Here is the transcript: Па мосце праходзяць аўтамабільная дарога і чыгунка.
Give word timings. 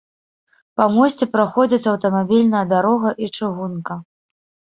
Па 0.79 0.85
мосце 0.93 1.25
праходзяць 1.35 1.89
аўтамабільная 1.91 2.63
дарога 2.73 3.09
і 3.27 3.31
чыгунка. 3.37 4.01